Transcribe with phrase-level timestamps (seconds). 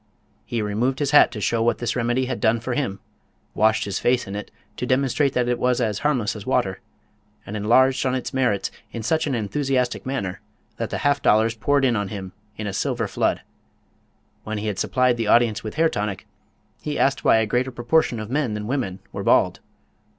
[0.47, 2.99] He removed his hat to show what this remedy had done for him,
[3.53, 6.79] washed his face in it to demonstrate that it was as harmless as water,
[7.45, 10.41] and enlarged on its merits in such an enthusiastic manner
[10.77, 13.41] that the half dollars poured in on him in a silver flood.
[14.43, 16.25] When he had supplied the audience with hair tonic,
[16.81, 19.59] he asked why a greater proportion of men than women were bald.